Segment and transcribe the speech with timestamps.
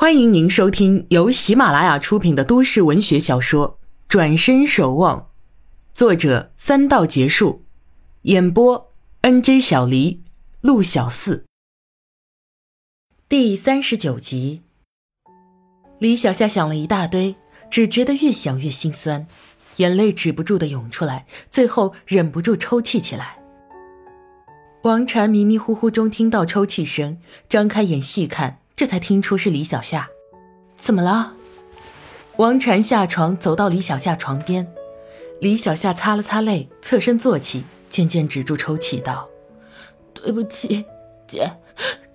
[0.00, 5.18] 欢迎您收听由喜马拉雅出品的都市文学小说《转身守望》，
[5.92, 7.64] 作者三道结束，
[8.22, 8.92] 演播
[9.22, 10.22] N J 小黎、
[10.60, 11.44] 陆小四。
[13.28, 14.62] 第三十九集，
[15.98, 17.34] 李小夏想了一大堆，
[17.68, 19.26] 只觉得越想越心酸，
[19.78, 23.40] 眼泪止不住的涌出来，最后忍不住抽泣起来。
[24.84, 27.18] 王禅迷迷糊糊中听到抽泣声，
[27.48, 28.60] 张开眼细看。
[28.78, 30.08] 这才听出是李小夏，
[30.76, 31.32] 怎么了？
[32.36, 34.72] 王禅下床走到李小夏床边，
[35.40, 39.28] 李小夏擦了擦泪，侧身坐起，渐渐止住抽泣，道
[40.14, 40.84] ：“对不起，
[41.26, 41.50] 姐，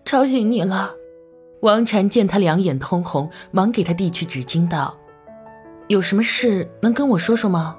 [0.06, 0.94] 吵醒你了。”
[1.60, 4.98] 王禅见他两眼通红，忙给他递去纸巾，道
[5.90, 7.76] ：“有什么事能跟我说说吗？”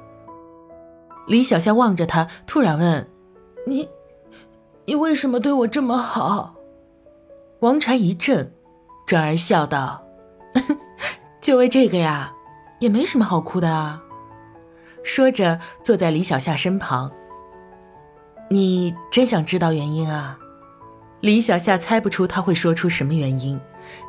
[1.26, 3.08] 李小夏望着他，突然问
[3.66, 3.88] ：“你，
[4.84, 6.56] 你为什么对我这么好？”
[7.60, 8.50] 王禅一怔。
[9.06, 10.02] 转而笑道
[11.40, 12.32] ：“就为这个呀，
[12.78, 14.02] 也没什么好哭的啊。”
[15.04, 17.12] 说着，坐在李小夏身旁。
[18.48, 20.38] 你真想知道原因啊？
[21.20, 23.60] 李小夏猜不出他会说出什么原因，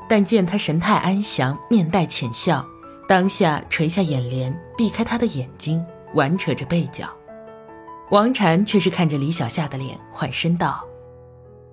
[0.08, 2.66] 但见他神态安详，面带浅笑，
[3.08, 7.10] 当下垂下眼帘，避开他的眼睛，挽扯着背角。
[8.12, 10.84] 王禅却是看着李小夏的脸，缓声道。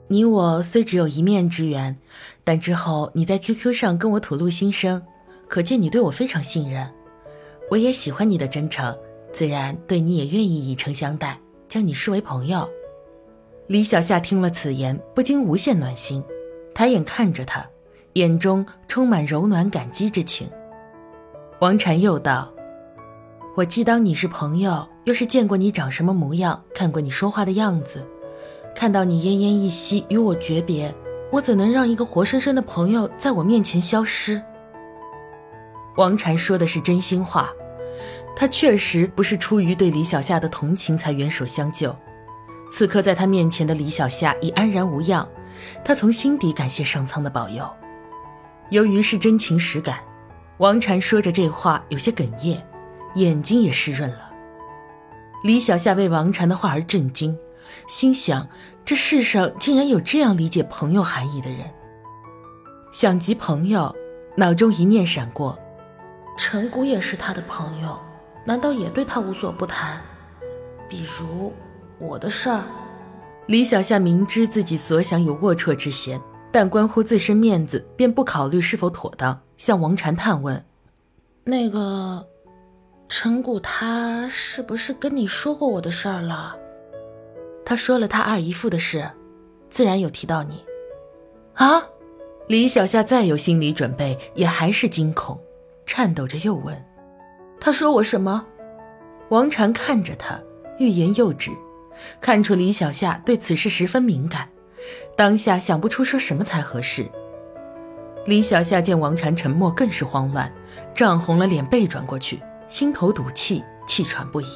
[0.09, 1.97] 你我虽只有一面之缘，
[2.45, 5.03] 但之后你在 QQ 上跟我吐露心声，
[5.49, 6.91] 可见你对我非常信任。
[7.71, 8.97] 我也喜欢你的真诚，
[9.33, 12.69] 自然对你也愿意以诚相待，将你视为朋友。
[13.69, 16.23] 李小夏听了此言，不禁无限暖心，
[16.75, 17.65] 抬眼看着他，
[18.15, 20.49] 眼中充满柔暖感激之情。
[21.61, 22.53] 王禅又道
[23.57, 28.07] ：“我既当你是朋友，又是见过你长什么模样，看过你说话的样子。”
[28.75, 30.93] 看到你奄奄一息，与我诀别，
[31.33, 34.41] 我怎能让一个活生生的朋友在我面前消失？
[35.97, 37.51] 王禅说的是真心话，
[38.37, 41.97] 他确实不是出于对李小夏的同情才援手相救。
[42.71, 45.27] 此刻在他面前的李小夏已安然无恙，
[45.83, 47.67] 他从心底感谢上苍的保佑。
[48.69, 50.01] 由于是真情实感，
[50.59, 52.63] 王禅说着这话有些哽咽，
[53.15, 54.31] 眼睛也湿润了。
[55.43, 57.35] 李小夏为王禅的话而震惊。
[57.87, 58.49] 心想：
[58.85, 61.61] 这世上竟然有这样理解朋友含义的人。
[62.93, 63.95] 想及朋友，
[64.37, 65.59] 脑中一念闪过：
[66.37, 67.99] 陈谷也是他的朋友，
[68.45, 70.01] 难道也对他无所不谈？
[70.89, 71.53] 比如
[71.99, 72.63] 我的事儿。
[73.47, 76.21] 李小夏明知自己所想有龌龊之嫌，
[76.53, 80.65] 但关乎自身面子，便不考虑是否妥当，向王禅探问
[81.45, 82.27] ：“那个
[83.09, 86.55] 陈谷，他是不是跟你说过我的事儿了？”
[87.73, 89.11] 他说了他二姨父的事，
[89.71, 90.63] 自然有提到你。
[91.55, 91.83] 啊！
[92.47, 95.43] 李小夏再有心理准备，也还是惊恐，
[95.87, 96.77] 颤抖着又问
[97.59, 98.47] ：“他说我什么？”
[99.31, 100.39] 王禅看着他，
[100.79, 101.51] 欲言又止，
[102.21, 104.47] 看出李小夏对此事十分敏感，
[105.17, 107.07] 当下想不出说什么才合适。
[108.27, 110.53] 李小夏见王禅沉默，更是慌乱，
[110.95, 114.47] 涨红了脸，背转过去，心头堵气，气喘不已。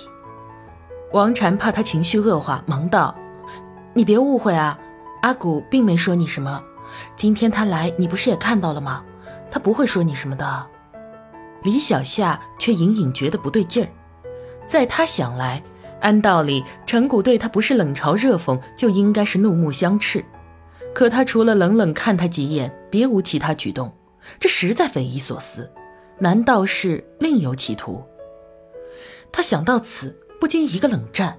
[1.12, 3.15] 王禅怕他情绪恶化，忙道
[3.94, 4.78] ：“你别误会啊，
[5.22, 6.62] 阿古并没说你什么。
[7.17, 9.05] 今天他来，你不是也看到了吗？
[9.50, 10.66] 他不会说你什么的。”
[11.62, 13.89] 李小夏却隐隐觉得不对劲儿，
[14.66, 15.62] 在他想来，
[16.00, 20.25] 按道理陈谷对他不是冷嘲热讽，就应该是怒目相斥。
[20.95, 23.93] 可他除了冷冷看他几眼，别无其他举动，
[24.39, 25.72] 这实在匪夷所思。
[26.19, 28.05] 难道是另有企图？
[29.33, 30.19] 他想到此。
[30.41, 31.39] 不禁一个冷战，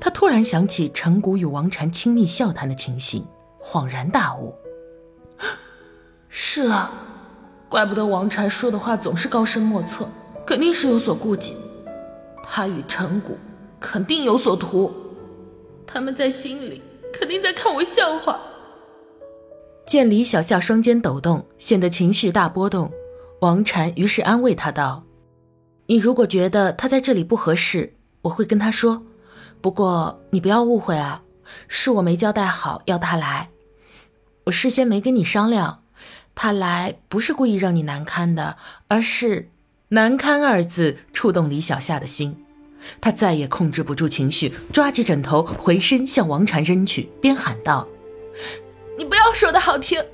[0.00, 3.26] 他突然想起陈谷与王禅亲密笑谈的情形，
[3.60, 4.54] 恍然大悟。
[6.28, 6.90] 是啊，
[7.68, 10.08] 怪不得王禅说的话总是高深莫测，
[10.46, 11.56] 肯定是有所顾忌。
[12.42, 13.36] 他与陈谷
[13.78, 14.92] 肯定有所图，
[15.86, 16.82] 他们在心里
[17.12, 18.40] 肯定在看我笑话。
[19.86, 22.90] 见李小夏双肩抖动，显得情绪大波动，
[23.40, 25.04] 王禅于是安慰他道
[25.86, 29.02] ：“你如果觉得他在这里不合适。”我会跟他说，
[29.60, 31.22] 不过你不要误会啊，
[31.68, 33.50] 是我没交代好要他来，
[34.44, 35.82] 我事先没跟你商量，
[36.34, 38.56] 他来不是故意让你难堪的，
[38.88, 39.50] 而是
[39.90, 42.44] “难堪”二字触动李小夏的心，
[43.00, 47.88] 他再也控制不住情绪，抓起枕头回身向王禅扔去，边喊道
[48.98, 50.04] ：“你不要说的好听，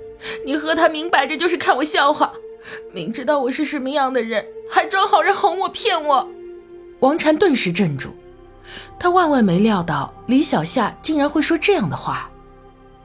[0.45, 2.33] 你和他明摆着就是看我笑话，
[2.93, 6.29] 明知道我是什么样的人，还装好人哄我骗我。”
[7.01, 8.15] 王禅顿时镇住，
[8.99, 12.31] 他万万没料到李小夏竟然会说这样的话。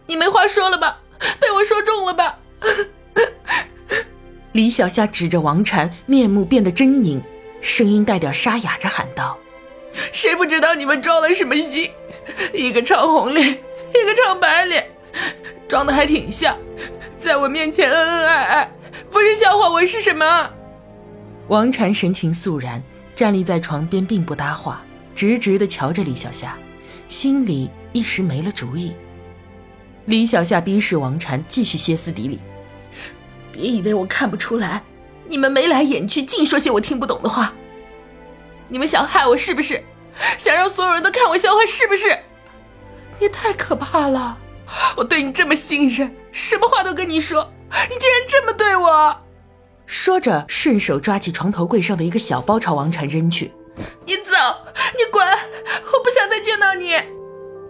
[0.08, 1.00] 你没话说了吧？
[1.40, 2.38] 被我说中了吧？
[4.54, 7.22] 李小夏指着王禅，面目变得狰狞，
[7.62, 9.38] 声音带点沙哑着喊道
[10.12, 11.92] ：“谁不知道你们装了什么戏？
[12.54, 14.90] 一个唱红脸，一个唱白脸，
[15.68, 16.58] 装的还挺像，
[17.20, 18.72] 在我面前恩恩爱爱，
[19.12, 20.50] 不是笑话我是什么？”
[21.50, 22.82] 王禅神情肃然，
[23.20, 24.82] 站立在床边，并不搭话，
[25.14, 26.58] 直直地瞧着李小夏，
[27.10, 28.96] 心里一时没了主意。
[30.06, 32.40] 李小夏逼视王禅，继续歇斯底里
[33.52, 34.82] ：“别以为我看不出来，
[35.28, 37.54] 你们眉来眼去，净说些我听不懂的话。
[38.70, 39.84] 你们想害我是不是？
[40.38, 42.18] 想让所有人都看我笑话是不是？
[43.20, 44.38] 你太可怕了！
[44.96, 49.24] 我对你这么信任，什么话都跟你说，你竟然这么对我！”
[49.90, 53.52] 说着，顺手抓起床头柜上的一个小包朝王禅扔去。
[54.06, 54.32] 你走，
[54.94, 55.28] 你滚！
[55.28, 56.94] 我不想再见到你。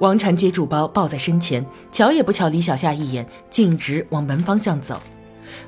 [0.01, 5.01] 王禅接住包，抱在身前，瞧也不瞧李小夏一眼，径直往门方向走。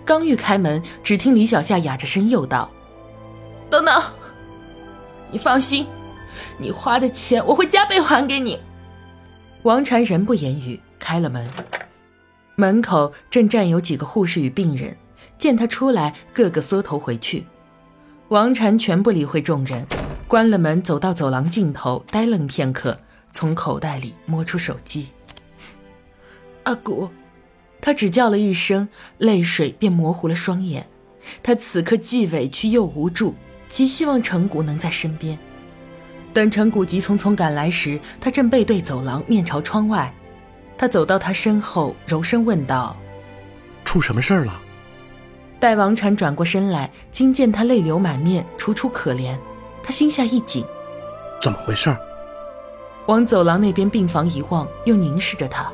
[0.03, 2.69] 刚欲开门，只听李小夏哑着声又道
[3.71, 4.03] ：“等等，
[5.31, 5.87] 你放心，
[6.57, 8.59] 你花的钱我会加倍还给你。”
[9.63, 11.49] 王禅仍不言语，开了门。
[12.57, 14.97] 门口正站有几个护士与病人。
[15.37, 17.45] 见他出来，个个缩头回去。
[18.29, 19.85] 王禅全不理会众人，
[20.27, 22.97] 关了门，走到走廊尽头，呆愣片刻，
[23.31, 25.07] 从口袋里摸出手机。
[26.63, 27.09] 阿古，
[27.81, 28.87] 他只叫了一声，
[29.17, 30.87] 泪水便模糊了双眼。
[31.43, 33.35] 他此刻既委屈又无助，
[33.67, 35.37] 极希望陈谷能在身边。
[36.33, 40.13] 等陈谷急匆匆赶来时，他正背对走廊，面朝窗外。
[40.77, 42.95] 他走到他身后，柔声问道
[43.83, 44.61] ：“出什么事儿了？”
[45.61, 49.37] 待王禅转过身来，惊见他泪流满面，楚楚可怜，
[49.83, 50.65] 他心下一紧，
[51.39, 51.95] 怎么回事？
[53.05, 55.71] 往走廊那边病房一望，又凝视着他。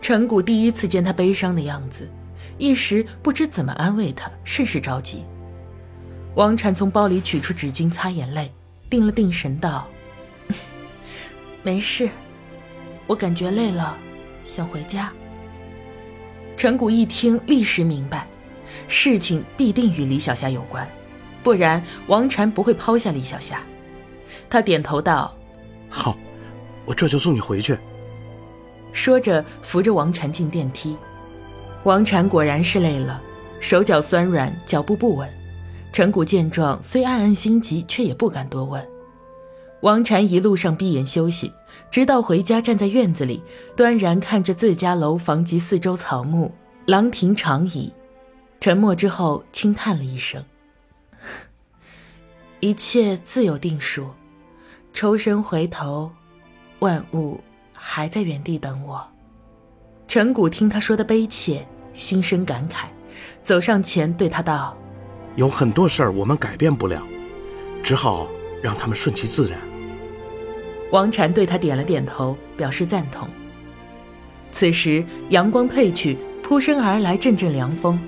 [0.00, 2.10] 陈谷第一次见他悲伤的样子，
[2.56, 5.26] 一时不知怎么安慰他，甚是着急。
[6.34, 8.50] 王禅从包里取出纸巾擦眼泪，
[8.88, 9.86] 定了定神道
[11.62, 12.08] ：“没事，
[13.06, 13.94] 我感觉累了，
[14.42, 15.12] 想回家。”
[16.56, 18.26] 陈谷一听，立时明白。
[18.88, 20.88] 事情必定与李小霞有关，
[21.42, 23.62] 不然王禅不会抛下李小霞。
[24.48, 25.34] 他点头道
[25.88, 26.16] ：“好，
[26.84, 27.78] 我这就送你回去。”
[28.92, 30.96] 说着扶着王禅进电梯。
[31.84, 33.22] 王禅果然是累了，
[33.60, 35.28] 手脚酸软，脚步不稳。
[35.92, 38.84] 陈谷见状，虽暗暗心急，却也不敢多问。
[39.80, 41.52] 王禅一路上闭眼休息，
[41.90, 43.42] 直到回家，站在院子里，
[43.74, 46.52] 端然看着自家楼房及四周草木、
[46.86, 47.92] 廊亭长椅。
[48.60, 50.44] 沉默之后，轻叹了一声
[52.60, 54.10] ：“一切自有定数，
[54.92, 56.12] 抽身回头，
[56.80, 57.40] 万物
[57.72, 59.02] 还在原地等我。”
[60.06, 62.84] 陈谷听他说的悲切，心生感慨，
[63.42, 64.76] 走上前对他道
[65.36, 67.02] ：“有很多事儿我们改变不了，
[67.82, 68.28] 只好
[68.62, 69.58] 让他们顺其自然。”
[70.92, 73.26] 王禅对他点了点头，表示赞同。
[74.52, 77.98] 此时阳光褪去，扑身而来阵阵凉风。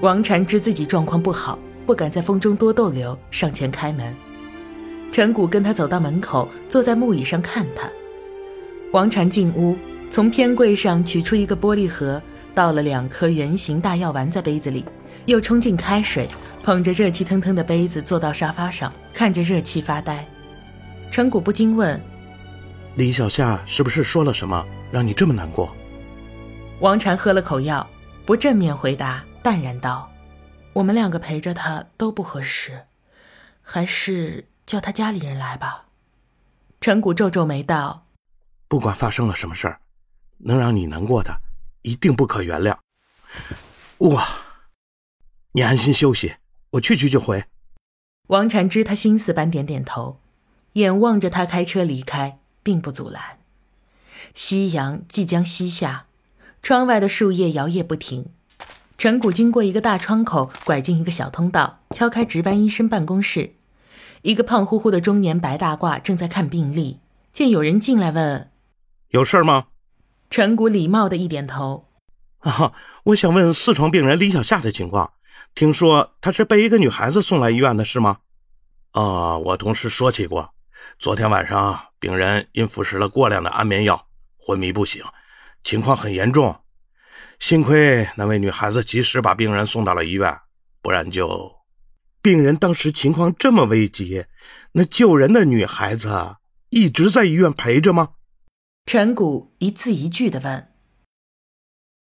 [0.00, 4.14] 王禅知自己状况不好，不敢在风中多逗留，上前开门。
[5.10, 7.88] 陈谷跟他走到门口，坐在木椅上看他。
[8.92, 9.76] 王禅进屋，
[10.10, 12.20] 从偏柜上取出一个玻璃盒，
[12.54, 14.84] 倒了两颗圆形大药丸在杯子里，
[15.24, 16.28] 又冲进开水，
[16.62, 20.26] 捧着热气腾腾的杯子坐到沙发上，看着热气发呆。
[21.10, 21.98] 陈谷不禁问
[22.96, 25.74] ：“李小夏是不是说了什么，让你这么难过？”
[26.80, 27.88] 王禅喝了口药，
[28.26, 29.24] 不正面回答。
[29.44, 30.10] 淡然道
[30.72, 32.86] ：“我们两个陪着他都不合适，
[33.60, 35.84] 还是叫他家里人来吧。”
[36.80, 38.06] 陈谷皱皱眉道
[38.68, 39.80] ：“不管发生了什么事儿，
[40.38, 41.42] 能让你难过的，
[41.82, 42.78] 一定不可原谅。
[43.98, 44.26] 哇，
[45.52, 46.36] 你安心休息，
[46.70, 47.44] 我去去就回。”
[48.28, 50.20] 王禅知他心思般点点头，
[50.72, 53.40] 眼望着他开车离开，并不阻拦。
[54.34, 56.06] 夕阳即将西下，
[56.62, 58.30] 窗外的树叶摇曳不停。
[58.96, 63.54] 陈谷经过一个大窗口，拐进一个小通道，敲开值班医生办公室。
[64.22, 67.00] 一个胖乎乎的中年白大褂正在看病历，
[67.32, 68.50] 见有人进来，问
[69.10, 69.66] ：“有事吗？”
[70.30, 71.88] 陈谷礼貌的一点头
[72.40, 72.72] ：“啊，
[73.04, 75.12] 我想问四床病人李小夏的情况。
[75.54, 78.18] 听说她是被一个女孩子送来医院的，是吗
[78.92, 80.54] ？”“啊，我同事说起过，
[80.98, 84.06] 昨天晚上病人因服食了过量的安眠药，
[84.38, 85.04] 昏迷不醒，
[85.62, 86.56] 情况很严重。”
[87.38, 90.36] 幸亏那位女孩子及时把病人送到了医院，
[90.80, 91.52] 不然就……
[92.22, 94.24] 病人当时情况这么危急，
[94.72, 96.36] 那救人的女孩子
[96.70, 98.10] 一直在医院陪着吗？
[98.86, 100.73] 陈谷一字一句的问。